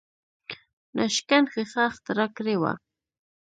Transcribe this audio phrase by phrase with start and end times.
[0.95, 2.73] ناشکن ښیښه اختراع کړې وه.